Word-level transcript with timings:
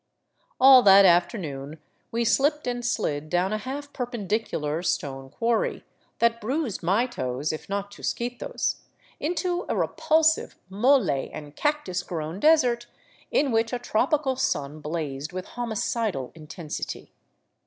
All 0.59 0.81
that 0.81 1.05
afternoon 1.05 1.77
we 2.11 2.25
slipped 2.25 2.65
and 2.65 2.83
slid 2.83 3.29
down 3.29 3.53
a 3.53 3.59
half 3.59 3.93
perpendicular 3.93 4.81
stone 4.81 5.29
quarry, 5.29 5.83
that 6.17 6.41
bruised 6.41 6.81
my 6.81 7.05
toes 7.05 7.53
if 7.53 7.69
not 7.69 7.91
Chusquito's, 7.91 8.77
into 9.19 9.63
a 9.69 9.75
repulsive 9.75 10.55
molle 10.71 11.11
and 11.31 11.55
cactus 11.55 12.01
grown 12.01 12.39
desert 12.39 12.87
in 13.29 13.51
which 13.51 13.71
a 13.73 13.77
tropical 13.77 14.35
sun 14.35 14.79
blazed 14.79 15.33
with 15.33 15.49
homicidal 15.49 16.31
intensity. 16.33 17.11